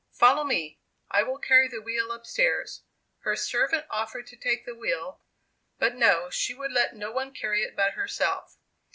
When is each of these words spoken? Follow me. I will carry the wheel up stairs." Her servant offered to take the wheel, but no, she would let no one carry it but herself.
Follow 0.13 0.43
me. 0.43 0.79
I 1.11 1.21
will 1.21 1.37
carry 1.37 1.67
the 1.67 1.79
wheel 1.79 2.11
up 2.11 2.25
stairs." 2.25 2.81
Her 3.19 3.35
servant 3.35 3.85
offered 3.91 4.25
to 4.29 4.35
take 4.35 4.65
the 4.65 4.73
wheel, 4.73 5.21
but 5.77 5.93
no, 5.93 6.31
she 6.31 6.55
would 6.55 6.71
let 6.71 6.95
no 6.95 7.11
one 7.11 7.35
carry 7.35 7.61
it 7.61 7.75
but 7.75 7.93
herself. 7.93 8.57